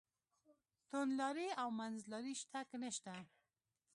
توندلاري 0.89 1.47
او 1.61 1.67
منځلاري 1.79 2.33
شته 2.41 2.59
که 2.69 2.77
نشته. 2.83 3.15